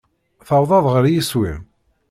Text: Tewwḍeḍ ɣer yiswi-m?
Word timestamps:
Tewwḍeḍ 0.47 0.85
ɣer 0.93 1.05
yiswi-m? 1.13 1.61